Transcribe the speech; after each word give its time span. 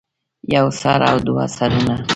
يو 0.55 0.65
سر 0.81 0.99
او 1.09 1.17
دوه 1.25 1.45
سرونه 1.55 1.95